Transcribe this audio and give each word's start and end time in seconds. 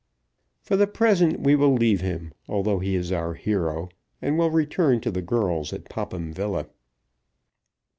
For 0.63 0.77
the 0.77 0.87
present 0.87 1.41
we 1.41 1.55
will 1.55 1.73
leave 1.75 2.01
him, 2.01 2.33
although 2.47 2.79
he 2.79 2.95
is 2.95 3.11
our 3.11 3.35
hero, 3.35 3.87
and 4.19 4.35
will 4.35 4.49
return 4.49 4.99
to 5.01 5.11
the 5.11 5.21
girls 5.21 5.71
at 5.73 5.85
Popham 5.89 6.33
Villa. 6.33 6.65